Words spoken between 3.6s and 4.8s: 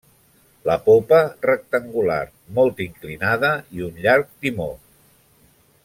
i un llarg timó.